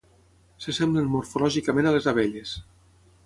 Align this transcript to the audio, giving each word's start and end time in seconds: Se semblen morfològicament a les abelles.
Se 0.65 0.73
semblen 0.77 1.11
morfològicament 1.17 1.91
a 1.91 1.93
les 1.97 2.09
abelles. 2.13 2.55